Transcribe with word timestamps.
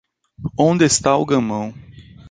onde 0.57 0.83
está 0.83 1.15
o 1.15 1.23
gamão? 1.23 1.75